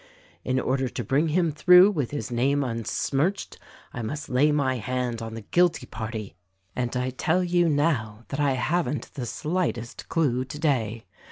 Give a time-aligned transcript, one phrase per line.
[0.43, 3.59] In order to bring him through with his name unsmirched
[3.93, 6.35] I must lay my hand on the guilty party;
[6.75, 11.05] and I tell you, now, that I haven't the slightest clue, today.